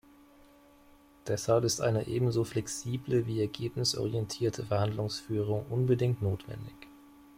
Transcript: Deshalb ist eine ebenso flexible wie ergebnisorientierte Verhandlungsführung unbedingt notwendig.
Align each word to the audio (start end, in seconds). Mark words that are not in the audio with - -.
Deshalb 1.27 1.63
ist 1.63 1.79
eine 1.79 2.07
ebenso 2.07 2.43
flexible 2.43 3.27
wie 3.27 3.39
ergebnisorientierte 3.39 4.65
Verhandlungsführung 4.65 5.67
unbedingt 5.69 6.23
notwendig. 6.23 6.73